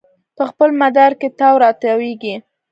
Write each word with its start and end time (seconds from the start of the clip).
په 0.35 0.43
خپل 0.49 0.69
مدار 0.81 1.11
کې 1.19 1.27
تاو 1.39 1.55
راتاویږي 1.63 2.35